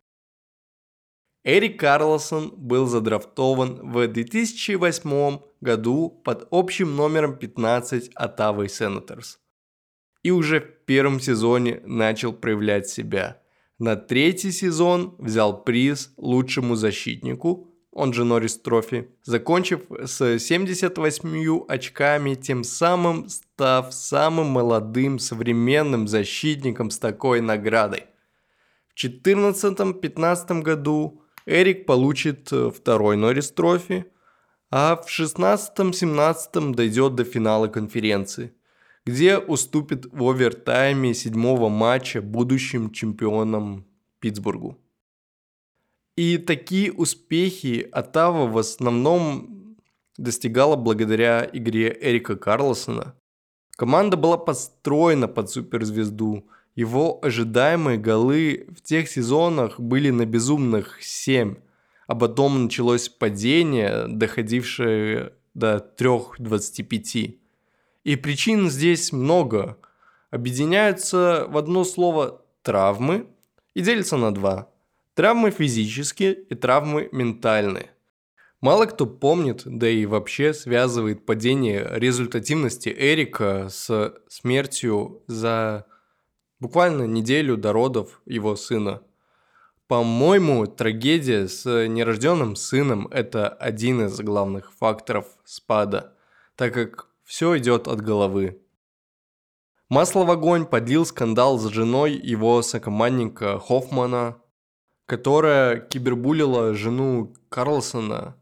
Эрик 1.44 1.78
Карлсон 1.78 2.52
был 2.56 2.86
задрафтован 2.86 3.92
в 3.92 4.08
2008 4.08 5.38
году 5.60 6.08
под 6.24 6.48
общим 6.50 6.96
номером 6.96 7.36
15 7.36 8.10
Оттавой 8.14 8.68
Сенаторс. 8.68 9.38
И 10.24 10.32
уже 10.32 10.60
в 10.60 10.84
первом 10.86 11.20
сезоне 11.20 11.80
начал 11.84 12.32
проявлять 12.32 12.88
себя– 12.88 13.40
на 13.78 13.96
третий 13.96 14.52
сезон 14.52 15.14
взял 15.18 15.64
приз 15.64 16.12
лучшему 16.16 16.76
защитнику, 16.76 17.70
он 17.90 18.12
же 18.12 18.24
Norris 18.24 18.58
Trophy, 18.58 19.08
закончив 19.22 19.80
с 20.04 20.38
78 20.38 21.64
очками, 21.68 22.34
тем 22.34 22.64
самым 22.64 23.28
став 23.28 23.94
самым 23.94 24.48
молодым 24.48 25.18
современным 25.18 26.08
защитником 26.08 26.90
с 26.90 26.98
такой 26.98 27.40
наградой. 27.40 28.04
В 28.94 29.04
2014-2015 29.04 30.62
году 30.62 31.22
Эрик 31.46 31.86
получит 31.86 32.50
второй 32.50 33.16
Norris 33.16 33.50
Trophy, 33.52 34.06
а 34.70 34.96
в 34.96 35.06
2016-2017 35.08 36.74
дойдет 36.74 37.14
до 37.14 37.24
финала 37.24 37.68
конференции– 37.68 38.52
где 39.06 39.38
уступит 39.38 40.06
в 40.12 40.22
овертайме 40.22 41.14
седьмого 41.14 41.68
матча 41.68 42.22
будущим 42.22 42.90
чемпионам 42.90 43.86
Питтсбургу. 44.20 44.78
И 46.16 46.38
такие 46.38 46.92
успехи 46.92 47.86
Атава 47.92 48.46
в 48.46 48.56
основном 48.56 49.76
достигала 50.16 50.76
благодаря 50.76 51.48
игре 51.52 51.96
Эрика 52.00 52.36
Карлсона. 52.36 53.14
Команда 53.76 54.16
была 54.16 54.38
построена 54.38 55.28
под 55.28 55.50
суперзвезду. 55.50 56.48
Его 56.76 57.18
ожидаемые 57.22 57.98
голы 57.98 58.66
в 58.70 58.80
тех 58.80 59.08
сезонах 59.08 59.78
были 59.80 60.10
на 60.10 60.24
безумных 60.24 61.02
7, 61.02 61.56
а 62.06 62.14
потом 62.14 62.64
началось 62.64 63.08
падение, 63.08 64.06
доходившее 64.08 65.32
до 65.54 65.84
3.25. 65.98 67.38
И 68.04 68.16
причин 68.16 68.70
здесь 68.70 69.12
много. 69.12 69.78
Объединяются 70.30 71.46
в 71.48 71.56
одно 71.56 71.84
слово 71.84 72.42
травмы 72.62 73.26
и 73.74 73.80
делятся 73.80 74.16
на 74.16 74.32
два. 74.32 74.70
Травмы 75.14 75.50
физические 75.50 76.34
и 76.34 76.54
травмы 76.54 77.08
ментальные. 77.12 77.90
Мало 78.60 78.86
кто 78.86 79.06
помнит, 79.06 79.62
да 79.64 79.88
и 79.88 80.06
вообще 80.06 80.54
связывает 80.54 81.26
падение 81.26 81.86
результативности 81.92 82.88
Эрика 82.88 83.68
с 83.68 84.14
смертью 84.28 85.22
за 85.26 85.86
буквально 86.60 87.02
неделю 87.02 87.56
до 87.56 87.72
родов 87.72 88.22
его 88.26 88.56
сына. 88.56 89.02
По-моему, 89.86 90.66
трагедия 90.66 91.46
с 91.46 91.66
нерожденным 91.86 92.56
сыном– 92.56 93.06
это 93.10 93.48
один 93.48 94.06
из 94.06 94.18
главных 94.20 94.72
факторов 94.72 95.26
спада, 95.44 96.14
так 96.56 96.72
как 96.72 97.08
все 97.24 97.58
идет 97.58 97.88
от 97.88 98.00
головы. 98.00 98.60
Масло 99.88 100.24
в 100.24 100.30
огонь 100.30 100.66
подлил 100.66 101.04
скандал 101.04 101.58
с 101.58 101.68
женой 101.68 102.12
его 102.12 102.62
сокомандника 102.62 103.58
Хоффмана, 103.58 104.40
которая 105.06 105.80
кибербулила 105.80 106.74
жену 106.74 107.34
Карлсона, 107.48 108.36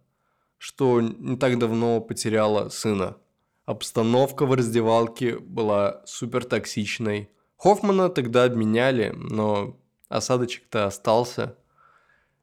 что 0.59 1.01
не 1.01 1.37
так 1.37 1.59
давно 1.59 2.01
потеряла 2.01 2.69
сына. 2.69 3.17
Обстановка 3.65 4.47
в 4.47 4.55
раздевалке 4.55 5.39
была 5.39 6.03
супер 6.05 6.45
токсичной. 6.45 7.31
Хоффмана 7.57 8.09
тогда 8.09 8.45
обменяли, 8.45 9.13
но 9.15 9.81
осадочек-то 10.09 10.87
остался. 10.87 11.57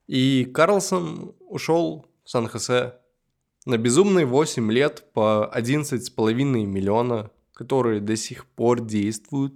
И 0.08 0.46
Карлсон 0.46 1.36
ушел 1.40 2.06
в 2.24 2.30
Сан-Хосе 2.30 2.99
на 3.70 3.78
безумные 3.78 4.26
8 4.26 4.72
лет 4.72 5.06
по 5.14 5.52
11,5 5.54 6.34
миллиона, 6.34 7.30
которые 7.54 8.02
до 8.02 8.16
сих 8.16 8.48
пор 8.48 8.80
действуют. 8.82 9.54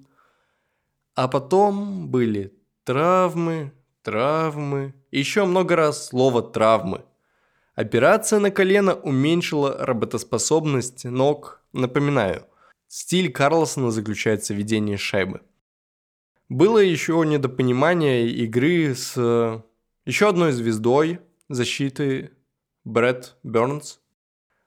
А 1.16 1.28
потом 1.28 2.10
были 2.10 2.54
травмы, 2.84 3.74
травмы, 4.04 4.94
еще 5.10 5.46
много 5.46 5.76
раз 5.76 6.10
слово 6.10 6.44
«травмы». 6.44 7.06
Операция 7.74 8.40
на 8.40 8.52
колено 8.52 8.94
уменьшила 8.94 9.84
работоспособность 9.84 11.06
ног. 11.06 11.64
Напоминаю, 11.74 12.46
стиль 12.88 13.32
Карлсона 13.32 13.90
заключается 13.90 14.54
в 14.54 14.58
ведении 14.58 14.96
шайбы. 14.96 15.42
Было 16.50 16.78
еще 16.78 17.24
недопонимание 17.26 18.30
игры 18.30 18.94
с 18.94 19.14
э, 19.18 19.62
еще 20.06 20.30
одной 20.30 20.52
звездой 20.52 21.20
защиты 21.50 22.34
Брэд 22.84 23.38
Бернс. 23.42 24.03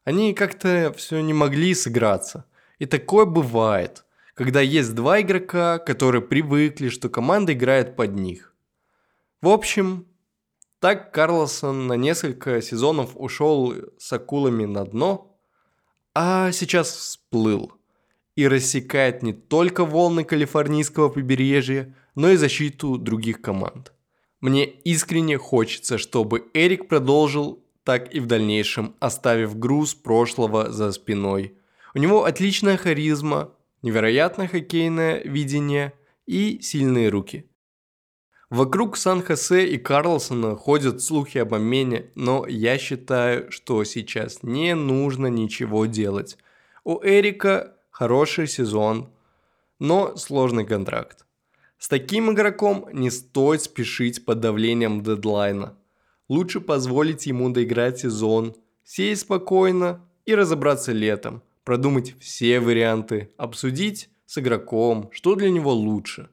Они 0.07 0.35
как-то 0.35 0.95
все 0.97 1.21
не 1.21 1.35
могли 1.35 1.75
сыграться. 1.75 2.45
И 2.79 2.87
такое 2.87 3.25
бывает, 3.25 4.05
когда 4.35 4.61
есть 4.61 4.95
два 4.95 5.21
игрока, 5.21 5.79
которые 5.79 6.23
привыкли, 6.23 6.91
что 6.91 7.09
команда 7.09 7.55
играет 7.55 7.97
под 7.97 8.15
них. 8.15 8.55
В 9.43 9.49
общем, 9.49 10.07
так 10.79 11.13
Карлосон 11.13 11.89
на 11.89 11.95
несколько 11.95 12.63
сезонов 12.63 13.11
ушел 13.17 13.75
с 13.99 14.13
акулами 14.13 14.65
на 14.65 14.85
дно, 14.85 15.37
а 16.15 16.53
сейчас 16.53 16.95
всплыл 16.95 17.73
и 18.37 18.47
рассекает 18.47 19.25
не 19.25 19.33
только 19.33 19.85
волны 19.85 20.23
калифорнийского 20.23 21.09
побережья, 21.09 21.93
но 22.15 22.31
и 22.31 22.37
защиту 22.37 22.97
других 22.97 23.43
команд. 23.43 23.93
Мне 24.41 24.67
искренне 24.67 25.37
хочется, 25.37 25.99
чтобы 25.99 26.47
Эрик 26.55 26.87
продолжил 26.87 27.66
так 27.87 28.13
и 28.13 28.19
в 28.19 28.27
дальнейшем, 28.27 28.97
оставив 28.99 29.57
груз 29.57 29.95
прошлого 29.95 30.73
за 30.73 30.91
спиной. 30.91 31.55
У 31.95 31.99
него 31.99 32.25
отличная 32.25 32.77
харизма, 32.77 33.53
невероятное 33.83 34.49
хоккейное 34.49 35.23
видение 35.23 35.93
и 36.27 36.59
сильные 36.61 37.11
руки. 37.11 37.49
Вокруг 38.51 38.97
Сан-Хосе 38.97 39.69
и 39.69 39.79
Карлсона 39.79 40.57
ходят 40.57 41.01
слухи 41.01 41.39
об 41.39 41.55
обмене, 41.55 42.11
но 42.17 42.45
я 42.49 42.77
считаю, 42.77 43.53
что 43.53 43.85
сейчас 43.85 44.43
не 44.43 44.75
нужно 44.75 45.29
ничего 45.29 45.87
делать. 45.87 46.39
У 46.83 47.01
Эрика 47.05 47.77
хороший 47.91 48.49
сезон, 48.49 49.11
но 49.79 50.17
сложный 50.17 50.67
контракт. 50.67 51.25
С 51.79 51.89
таким 51.89 52.33
игроком 52.33 52.89
не 52.93 53.11
стоит 53.11 53.63
спешить 53.63 54.25
под 54.25 54.41
давлением 54.41 55.05
дедлайна. 55.05 55.77
Лучше 56.29 56.61
позволить 56.61 57.27
ему 57.27 57.51
доиграть 57.51 58.01
сезон, 58.01 58.57
сесть 58.85 59.23
спокойно 59.23 60.01
и 60.25 60.35
разобраться 60.35 60.91
летом, 60.93 61.43
продумать 61.63 62.17
все 62.19 62.59
варианты, 62.59 63.31
обсудить 63.37 64.11
с 64.27 64.39
игроком, 64.39 65.09
что 65.13 65.37
для 65.37 65.51
него 65.51 65.73
лучше. 65.73 66.29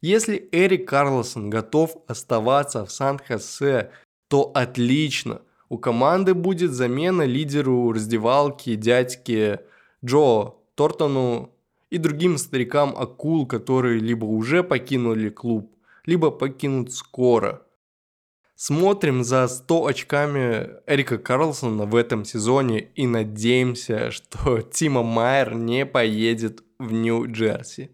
Если 0.00 0.48
Эрик 0.52 0.88
Карлсон 0.88 1.50
готов 1.50 1.96
оставаться 2.06 2.86
в 2.86 2.92
Сан-Хосе, 2.92 3.90
то 4.28 4.50
отлично. 4.54 5.42
У 5.68 5.76
команды 5.76 6.32
будет 6.32 6.72
замена 6.72 7.22
лидеру 7.22 7.92
раздевалки 7.92 8.76
дядьке 8.76 9.60
Джо 10.02 10.54
Тортону 10.74 11.52
и 11.90 11.98
другим 11.98 12.38
старикам 12.38 12.94
акул, 12.96 13.46
которые 13.46 13.98
либо 13.98 14.24
уже 14.24 14.62
покинули 14.62 15.28
клуб, 15.28 15.74
либо 16.06 16.30
покинут 16.30 16.94
скоро– 16.94 17.62
Смотрим 18.60 19.22
за 19.22 19.46
100 19.46 19.86
очками 19.86 20.80
Эрика 20.88 21.16
Карлсона 21.16 21.86
в 21.86 21.94
этом 21.94 22.24
сезоне 22.24 22.88
и 22.96 23.06
надеемся, 23.06 24.10
что 24.10 24.62
Тима 24.72 25.04
Майер 25.04 25.54
не 25.54 25.86
поедет 25.86 26.64
в 26.80 26.90
Нью-Джерси. 26.90 27.92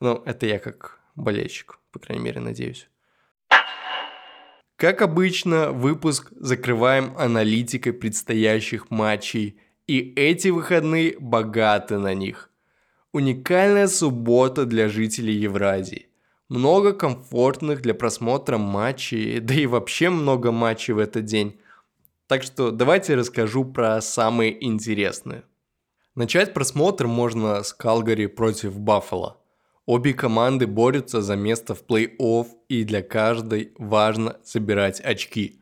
Ну, 0.00 0.22
это 0.24 0.46
я 0.46 0.58
как 0.58 0.98
болельщик, 1.14 1.78
по 1.90 1.98
крайней 1.98 2.24
мере, 2.24 2.40
надеюсь. 2.40 2.88
Как 4.76 5.02
обычно, 5.02 5.72
выпуск 5.72 6.32
закрываем 6.40 7.12
аналитикой 7.18 7.92
предстоящих 7.92 8.90
матчей, 8.90 9.60
и 9.86 10.14
эти 10.16 10.48
выходные 10.48 11.18
богаты 11.20 11.98
на 11.98 12.14
них. 12.14 12.48
Уникальная 13.12 13.88
суббота 13.88 14.64
для 14.64 14.88
жителей 14.88 15.34
Евразии 15.34 16.08
много 16.52 16.92
комфортных 16.92 17.80
для 17.80 17.94
просмотра 17.94 18.58
матчей, 18.58 19.40
да 19.40 19.54
и 19.54 19.66
вообще 19.66 20.10
много 20.10 20.52
матчей 20.52 20.94
в 20.94 20.98
этот 20.98 21.24
день. 21.24 21.58
Так 22.28 22.42
что 22.42 22.70
давайте 22.70 23.14
расскажу 23.14 23.64
про 23.64 24.00
самые 24.00 24.64
интересные. 24.64 25.42
Начать 26.14 26.52
просмотр 26.52 27.06
можно 27.06 27.62
с 27.62 27.72
Калгари 27.72 28.26
против 28.26 28.78
Баффало. 28.78 29.38
Обе 29.86 30.12
команды 30.14 30.66
борются 30.66 31.22
за 31.22 31.36
место 31.36 31.74
в 31.74 31.84
плей-офф, 31.84 32.46
и 32.68 32.84
для 32.84 33.02
каждой 33.02 33.72
важно 33.78 34.36
собирать 34.44 35.00
очки. 35.00 35.58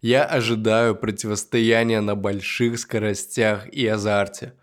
Я 0.00 0.24
ожидаю 0.24 0.94
противостояния 0.94 2.00
на 2.00 2.14
больших 2.14 2.78
скоростях 2.78 3.68
и 3.68 3.86
азарте– 3.86 4.54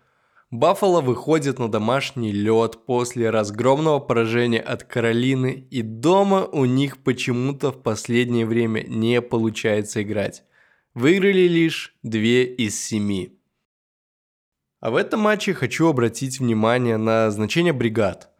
Баффало 0.52 1.00
выходит 1.00 1.58
на 1.58 1.68
домашний 1.68 2.30
лед 2.30 2.86
после 2.86 3.30
разгромного 3.30 3.98
поражения 3.98 4.60
от 4.60 4.84
Каролины, 4.84 5.66
и 5.70 5.82
дома 5.82 6.44
у 6.44 6.66
них 6.66 7.02
почему-то 7.02 7.72
в 7.72 7.82
последнее 7.82 8.46
время 8.46 8.84
не 8.86 9.20
получается 9.20 10.04
играть. 10.04 10.44
Выиграли 10.94 11.48
лишь 11.48 11.96
2 12.04 12.20
из 12.58 12.80
7. 12.80 13.30
А 14.78 14.90
в 14.90 14.94
этом 14.94 15.18
матче 15.18 15.52
хочу 15.52 15.88
обратить 15.88 16.38
внимание 16.38 16.96
на 16.96 17.28
значение 17.32 17.72
бригад. 17.72 18.30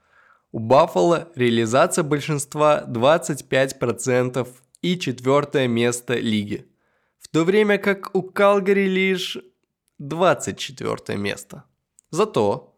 У 0.52 0.60
Баффало 0.60 1.28
реализация 1.34 2.04
большинства 2.04 2.84
25% 2.86 4.46
и 4.80 4.96
четвертое 4.96 5.66
место 5.66 6.14
лиги. 6.14 6.66
В 7.18 7.26
то 7.26 7.42
время 7.42 7.78
как 7.78 8.14
у 8.14 8.22
Калгари 8.22 8.86
лишь 8.86 9.38
24 9.98 11.18
место. 11.18 11.64
Зато 12.16 12.74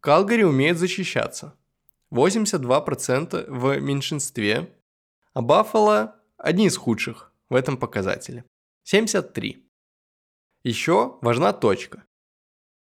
Калгари 0.00 0.42
умеет 0.42 0.76
защищаться. 0.78 1.54
82% 2.12 3.46
в 3.48 3.80
меньшинстве, 3.80 4.70
а 5.32 5.40
Баффало 5.40 6.16
одни 6.36 6.66
из 6.66 6.76
худших 6.76 7.32
в 7.48 7.54
этом 7.54 7.78
показателе. 7.78 8.44
73. 8.84 9.66
Еще 10.62 11.16
важна 11.22 11.54
точка. 11.54 12.04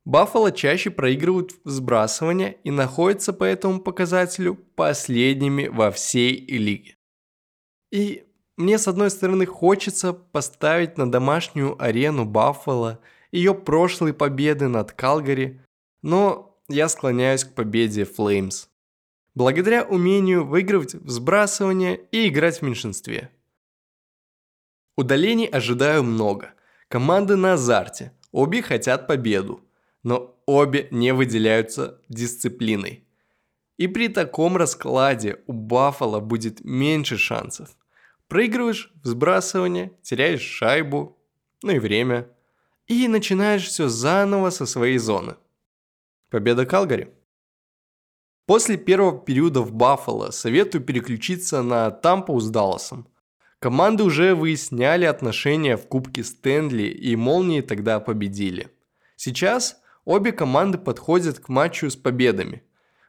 Баффало 0.04 0.50
чаще 0.50 0.90
проигрывают 0.90 1.52
в 1.64 1.70
сбрасывание 1.70 2.58
и 2.64 2.72
находятся 2.72 3.32
по 3.32 3.44
этому 3.44 3.80
показателю 3.80 4.56
последними 4.56 5.68
во 5.68 5.92
всей 5.92 6.44
лиге. 6.46 6.96
И 7.92 8.26
мне 8.56 8.78
с 8.78 8.88
одной 8.88 9.10
стороны 9.10 9.46
хочется 9.46 10.12
поставить 10.12 10.98
на 10.98 11.08
домашнюю 11.10 11.80
арену 11.80 12.24
Баффало 12.24 12.98
ее 13.34 13.54
прошлые 13.54 14.14
победы 14.14 14.68
над 14.68 14.92
Калгари, 14.92 15.63
но 16.04 16.60
я 16.68 16.90
склоняюсь 16.90 17.44
к 17.44 17.54
победе 17.54 18.02
Flames. 18.02 18.68
Благодаря 19.34 19.84
умению 19.84 20.46
выигрывать 20.46 20.94
в 20.94 21.08
сбрасывание 21.08 21.98
и 22.12 22.28
играть 22.28 22.58
в 22.58 22.62
меньшинстве. 22.62 23.30
Удалений 24.96 25.46
ожидаю 25.46 26.02
много. 26.02 26.52
Команды 26.88 27.36
на 27.36 27.54
азарте, 27.54 28.12
обе 28.32 28.60
хотят 28.60 29.06
победу, 29.06 29.62
но 30.02 30.38
обе 30.44 30.88
не 30.90 31.14
выделяются 31.14 31.98
дисциплиной. 32.10 33.08
И 33.78 33.88
при 33.88 34.08
таком 34.08 34.58
раскладе 34.58 35.38
у 35.46 35.54
Баффала 35.54 36.20
будет 36.20 36.62
меньше 36.62 37.16
шансов. 37.16 37.70
Проигрываешь 38.28 38.92
в 39.02 39.06
сбрасывание, 39.06 39.90
теряешь 40.02 40.42
шайбу, 40.42 41.16
ну 41.62 41.70
и 41.70 41.78
время, 41.78 42.28
и 42.88 43.08
начинаешь 43.08 43.66
все 43.66 43.88
заново 43.88 44.50
со 44.50 44.66
своей 44.66 44.98
зоны. 44.98 45.36
Победа 46.34 46.66
Калгари. 46.66 47.14
После 48.46 48.76
первого 48.76 49.24
периода 49.24 49.60
в 49.60 49.72
Баффало 49.72 50.32
советую 50.32 50.82
переключиться 50.82 51.62
на 51.62 51.92
Тампу 51.92 52.40
с 52.40 52.50
Далласом. 52.50 53.06
Команды 53.60 54.02
уже 54.02 54.34
выясняли 54.34 55.04
отношения 55.04 55.76
в 55.76 55.86
Кубке 55.86 56.24
Стэнли 56.24 56.88
и 56.88 57.14
Молнии 57.14 57.60
тогда 57.60 58.00
победили. 58.00 58.68
Сейчас 59.14 59.80
обе 60.04 60.32
команды 60.32 60.76
подходят 60.76 61.38
к 61.38 61.48
матчу 61.48 61.88
с 61.88 61.94
победами, 61.94 62.64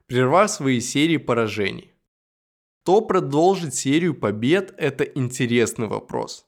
прервав 0.06 0.52
свои 0.52 0.80
серии 0.80 1.18
поражений. 1.18 1.96
Кто 2.84 3.02
продолжит 3.02 3.74
серию 3.74 4.14
побед– 4.14 4.72
это 4.78 5.04
интересный 5.04 5.88
вопрос. 5.88 6.46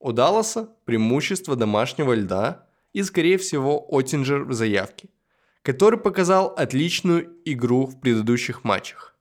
У 0.00 0.12
Далласа 0.12 0.68
преимущество 0.84 1.56
домашнего 1.56 2.12
льда 2.12 2.68
и, 2.92 3.02
скорее 3.02 3.38
всего, 3.38 3.86
Оттинджер 3.88 4.44
в 4.44 4.52
заявке– 4.52 5.08
который 5.68 6.00
показал 6.00 6.54
отличную 6.56 7.30
игру 7.44 7.84
в 7.84 8.00
предыдущих 8.00 8.64
матчах. 8.64 9.14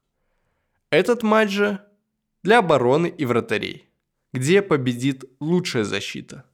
Этот 0.90 1.22
матч 1.22 1.50
же 1.50 1.82
для 2.42 2.60
обороны 2.60 3.08
и 3.08 3.26
вратарей, 3.26 3.90
где 4.32 4.62
победит 4.62 5.26
лучшая 5.42 5.84
защита. 5.84 6.46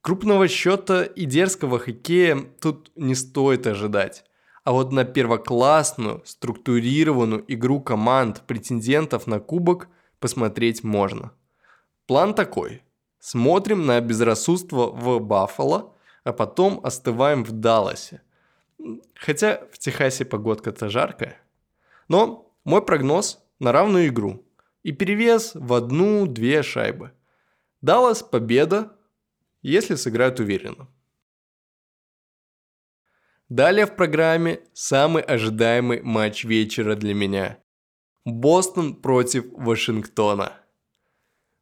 Крупного 0.00 0.48
счета 0.48 1.04
и 1.04 1.26
дерзкого 1.26 1.78
хоккея 1.78 2.46
тут 2.62 2.90
не 2.96 3.14
стоит 3.14 3.66
ожидать. 3.66 4.24
А 4.64 4.72
вот 4.72 4.90
на 4.90 5.04
первоклассную, 5.04 6.22
структурированную 6.24 7.44
игру 7.46 7.82
команд 7.82 8.42
претендентов 8.46 9.26
на 9.26 9.38
кубок 9.38 9.88
посмотреть 10.18 10.82
можно. 10.82 11.32
План 12.06 12.32
такой. 12.32 12.80
Смотрим 13.18 13.84
на 13.84 14.00
безрассудство 14.00 14.86
в 14.86 15.20
Баффало, 15.20 15.92
а 16.24 16.32
потом 16.32 16.80
остываем 16.82 17.44
в 17.44 17.52
Далласе. 17.52 18.22
Хотя 19.14 19.66
в 19.72 19.78
Техасе 19.78 20.24
погодка-то 20.24 20.88
жаркая. 20.88 21.40
Но 22.08 22.52
мой 22.64 22.84
прогноз 22.84 23.44
на 23.58 23.72
равную 23.72 24.08
игру. 24.08 24.44
И 24.82 24.92
перевес 24.92 25.52
в 25.54 25.72
одну-две 25.72 26.62
шайбы. 26.62 27.12
Даллас 27.80 28.22
победа, 28.22 28.96
если 29.62 29.96
сыграют 29.96 30.40
уверенно. 30.40 30.88
Далее 33.48 33.86
в 33.86 33.94
программе 33.94 34.60
самый 34.72 35.22
ожидаемый 35.22 36.02
матч 36.02 36.44
вечера 36.44 36.96
для 36.96 37.14
меня. 37.14 37.58
Бостон 38.24 38.96
против 38.96 39.44
Вашингтона. 39.52 40.52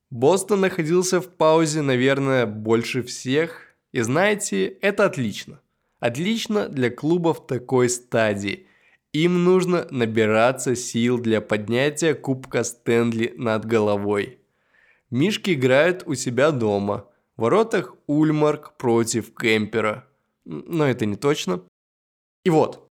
Бостон 0.09 0.61
находился 0.61 1.21
в 1.21 1.29
паузе, 1.29 1.83
наверное, 1.83 2.47
больше 2.47 3.03
всех. 3.03 3.77
И 3.93 4.01
знаете, 4.01 4.67
это 4.67 5.05
отлично. 5.05 5.61
Отлично 6.05 6.69
для 6.69 6.91
клубов 6.91 7.47
такой 7.47 7.89
стадии. 7.89 8.67
Им 9.15 9.43
нужно 9.43 9.87
набираться 9.91 10.77
сил 10.77 11.19
для 11.19 11.41
поднятия 11.41 12.13
Кубка 12.13 12.63
Стэнли 12.63 13.33
над 13.39 13.65
головой. 13.65 14.39
Мишки 15.09 15.55
играют 15.55 16.03
у 16.05 16.15
себя 16.15 16.51
дома. 16.51 17.09
В 17.39 17.41
воротах 17.41 17.97
Ульмарк 18.07 18.77
против 18.77 19.35
Кемпера. 19.35 20.07
Но 20.45 20.85
это 20.85 21.07
не 21.07 21.17
точно. 21.17 21.63
И 22.45 22.51
вот, 22.51 22.87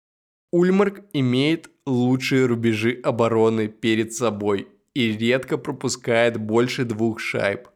Ульмарк 0.50 1.02
имеет 1.12 1.68
лучшие 1.84 2.46
рубежи 2.46 2.98
обороны 3.04 3.68
перед 3.68 4.14
собой 4.14 4.68
и 4.94 5.12
редко 5.12 5.58
пропускает 5.58 6.38
больше 6.38 6.86
двух 6.86 7.20
шайб. 7.20 7.68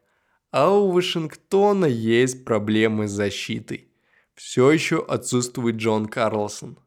А 0.49 0.71
у 0.71 0.89
Вашингтона 0.89 1.85
есть 1.85 2.43
проблемы 2.43 3.07
с 3.07 3.11
защитой. 3.11 3.86
Все 4.37 4.71
еще 4.71 5.03
отсутствует 5.03 5.77
Джон 5.77 6.05
Карлсон. 6.05 6.77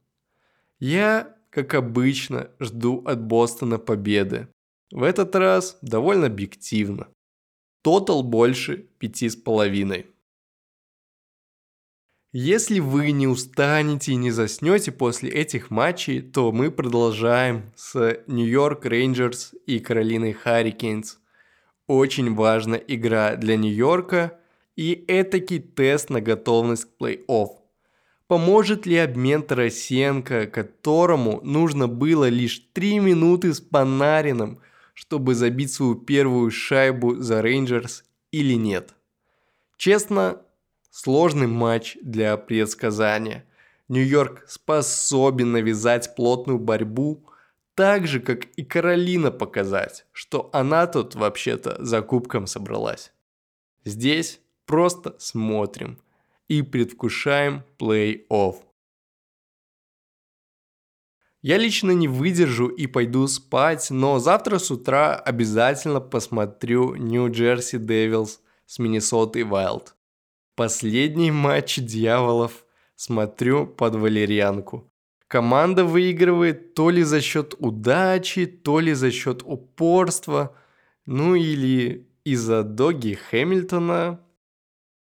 Я, 0.78 1.36
как 1.50 1.74
обычно, 1.74 2.52
жду 2.60 3.02
от 3.04 3.20
Бостона 3.20 3.78
победы. 3.78 4.46
В 4.92 5.02
этот 5.02 5.34
раз 5.34 5.76
довольно 5.82 6.26
объективно. 6.26 7.08
Тотал 7.82 8.22
больше 8.22 8.76
пяти 8.98 9.28
с 9.28 9.34
половиной. 9.34 10.06
Если 12.32 12.78
вы 12.78 13.10
не 13.10 13.26
устанете 13.26 14.12
и 14.12 14.16
не 14.16 14.30
заснете 14.30 14.92
после 14.92 15.28
этих 15.28 15.70
матчей, 15.70 16.22
то 16.22 16.52
мы 16.52 16.70
продолжаем 16.70 17.72
с 17.74 18.22
Нью-Йорк 18.28 18.86
Рейнджерс 18.86 19.56
и 19.66 19.80
Каролиной 19.80 20.34
Харрикейнс. 20.34 21.18
Очень 21.88 22.32
важная 22.32 22.78
игра 22.78 23.34
для 23.34 23.56
Нью-Йорка 23.56 24.39
и 24.80 25.04
этакий 25.08 25.58
тест 25.58 26.08
на 26.08 26.22
готовность 26.22 26.86
к 26.86 27.02
плей-офф. 27.02 27.48
Поможет 28.26 28.86
ли 28.86 28.96
обмен 28.96 29.42
Тарасенко, 29.42 30.46
которому 30.46 31.40
нужно 31.42 31.86
было 31.86 32.30
лишь 32.30 32.62
3 32.72 33.00
минуты 33.00 33.52
с 33.52 33.60
Панарином, 33.60 34.60
чтобы 34.94 35.34
забить 35.34 35.70
свою 35.70 35.96
первую 35.96 36.50
шайбу 36.50 37.16
за 37.16 37.42
Рейнджерс 37.42 38.04
или 38.32 38.54
нет? 38.54 38.94
Честно, 39.76 40.40
Сложный 40.90 41.46
матч 41.46 41.96
для 42.02 42.36
предсказания. 42.36 43.44
Нью-Йорк 43.88 44.44
способен 44.48 45.52
навязать 45.52 46.16
плотную 46.16 46.58
борьбу, 46.58 47.24
так 47.76 48.08
же, 48.08 48.18
как 48.18 48.46
и 48.56 48.64
Каролина 48.64 49.30
показать, 49.30 50.04
что 50.10 50.50
она 50.52 50.88
тут 50.88 51.14
вообще-то 51.14 51.76
за 51.84 52.02
кубком 52.02 52.48
собралась. 52.48 53.12
Здесь 53.84 54.40
просто 54.70 55.16
смотрим 55.18 55.98
и 56.46 56.62
предвкушаем 56.62 57.64
плей-офф. 57.76 58.54
Я 61.42 61.58
лично 61.58 61.90
не 61.90 62.06
выдержу 62.06 62.68
и 62.68 62.86
пойду 62.86 63.26
спать, 63.26 63.90
но 63.90 64.20
завтра 64.20 64.58
с 64.58 64.70
утра 64.70 65.16
обязательно 65.16 66.00
посмотрю 66.00 66.94
Нью-Джерси 66.94 67.78
Девилс 67.78 68.42
с 68.66 68.78
Миннесотой 68.78 69.42
Вайлд. 69.42 69.96
Последний 70.54 71.32
матч 71.32 71.78
дьяволов 71.78 72.64
смотрю 72.94 73.66
под 73.66 73.96
валерьянку. 73.96 74.88
Команда 75.26 75.84
выигрывает 75.84 76.74
то 76.74 76.90
ли 76.90 77.02
за 77.02 77.20
счет 77.20 77.56
удачи, 77.58 78.46
то 78.46 78.78
ли 78.78 78.92
за 78.92 79.10
счет 79.10 79.42
упорства, 79.44 80.54
ну 81.06 81.34
или 81.34 82.08
из-за 82.22 82.62
доги 82.62 83.14
Хэмилтона. 83.14 84.20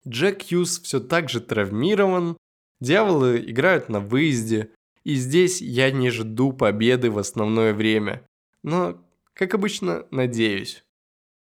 Джек 0.07 0.43
Хьюз 0.47 0.81
все 0.81 1.01
так 1.01 1.29
же 1.29 1.41
травмирован, 1.41 2.37
дьяволы 2.81 3.39
играют 3.51 3.89
на 3.89 4.01
выезде, 4.01 4.71
и 5.03 5.15
здесь 5.15 5.61
я 5.61 5.91
не 5.91 6.11
жду 6.11 6.53
победы 6.53 7.11
в 7.11 7.19
основное 7.19 7.73
время, 7.73 8.27
но, 8.63 9.03
как 9.33 9.55
обычно, 9.55 10.07
надеюсь. 10.11 10.85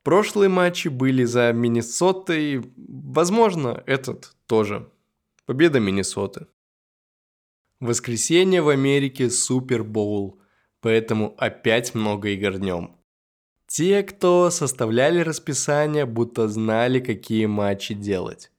Прошлые 0.04 0.50
матчи 0.50 0.88
были 0.88 1.24
за 1.24 1.52
Миннесотой, 1.52 2.64
возможно, 2.78 3.84
этот 3.88 4.36
тоже. 4.46 4.92
Победа 5.46 5.80
Миннесоты. 5.80 6.48
Воскресенье 7.80 8.62
в 8.62 8.70
Америке 8.70 9.30
Супербоул, 9.30 10.40
поэтому 10.80 11.36
опять 11.38 11.96
много 11.96 12.30
игр 12.30 12.58
днем. 12.58 12.98
Те, 13.78 14.04
кто 14.04 14.52
составляли 14.52 15.20
расписание, 15.20 16.06
будто 16.06 16.48
знали, 16.48 17.02
какие 17.02 17.46
матчи 17.46 17.94
делать, 17.94 18.50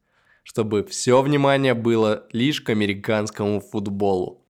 чтобы 0.42 0.84
все 0.84 1.22
внимание 1.22 1.72
было 1.72 2.26
лишь 2.32 2.60
к 2.60 2.68
американскому 2.68 3.60
футболу. 3.60 4.46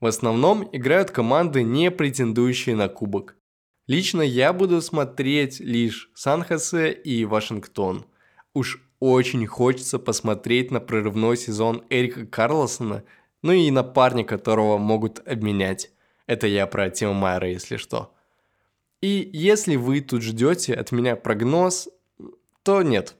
В 0.00 0.06
основном 0.06 0.68
играют 0.72 1.12
команды, 1.12 1.62
не 1.62 1.92
претендующие 1.92 2.74
на 2.74 2.88
кубок. 2.88 3.36
Лично 3.86 4.20
я 4.20 4.52
буду 4.52 4.82
смотреть 4.82 5.60
лишь 5.60 6.10
Сан-Хосе 6.12 6.90
и 6.90 7.24
Вашингтон. 7.24 8.04
Уж 8.54 8.82
очень 8.98 9.46
хочется 9.46 10.00
посмотреть 10.00 10.72
на 10.72 10.80
прорывной 10.80 11.36
сезон 11.36 11.84
Эрика 11.88 12.26
Карлосона, 12.26 13.04
ну 13.42 13.52
и 13.52 13.70
на 13.70 13.84
парня, 13.84 14.24
которого 14.24 14.76
могут 14.76 15.20
обменять. 15.24 15.92
Это 16.26 16.48
я 16.48 16.66
про 16.66 16.90
Тима 16.90 17.12
Майера, 17.12 17.48
если 17.48 17.76
что. 17.76 18.17
И 19.00 19.30
если 19.32 19.76
вы 19.76 20.00
тут 20.00 20.22
ждете 20.22 20.74
от 20.74 20.92
меня 20.92 21.14
прогноз, 21.16 21.88
то 22.62 22.82
нет. 22.82 23.16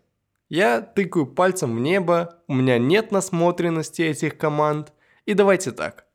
Я 0.49 0.81
тыкаю 0.81 1.27
пальцем 1.27 1.77
в 1.77 1.81
небо, 1.81 2.41
у 2.49 2.55
меня 2.55 2.79
нет 2.79 3.13
насмотренности 3.13 4.03
этих 4.03 4.39
команд. 4.39 4.93
И 5.27 5.35
давайте 5.35 5.73
так. 5.73 6.07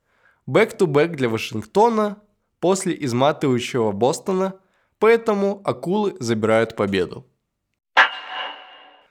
Бэк-то-бэк 0.48 1.16
для 1.16 1.30
Вашингтона, 1.30 2.18
после 2.60 2.96
изматывающего 3.00 3.92
Бостона, 3.92 4.60
поэтому 5.00 5.62
акулы 5.64 6.16
забирают 6.20 6.76
победу. 6.76 7.26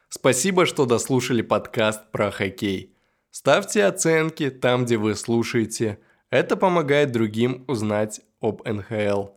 Спасибо, 0.08 0.66
что 0.66 0.84
дослушали 0.86 1.40
подкаст 1.42 2.10
про 2.10 2.30
хоккей. 2.30 2.94
Ставьте 3.30 3.84
оценки 3.84 4.50
там, 4.50 4.84
где 4.84 4.98
вы 4.98 5.14
слушаете. 5.14 5.98
Это 6.28 6.56
помогает 6.56 7.12
другим 7.12 7.64
узнать 7.66 8.20
об 8.40 8.66
НХЛ. 8.66 9.28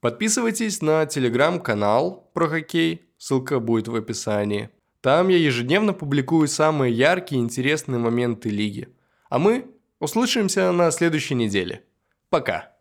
Подписывайтесь 0.00 0.80
на 0.80 1.06
телеграм-канал 1.06 2.30
про 2.32 2.48
хоккей, 2.48 3.02
ссылка 3.18 3.58
будет 3.58 3.88
в 3.88 3.96
описании. 3.96 4.70
Там 5.00 5.28
я 5.28 5.36
ежедневно 5.36 5.92
публикую 5.92 6.46
самые 6.48 6.92
яркие 6.92 7.40
и 7.40 7.44
интересные 7.44 7.98
моменты 7.98 8.48
лиги. 8.48 8.88
А 9.28 9.38
мы 9.38 9.66
услышимся 9.98 10.70
на 10.72 10.90
следующей 10.90 11.34
неделе. 11.34 11.84
Пока! 12.30 12.77